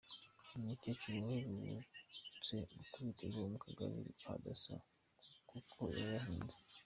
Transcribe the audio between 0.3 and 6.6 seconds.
Hari umukecuru uherutse gukubitirwa ku Kagari na Dasso kuko yayahinze.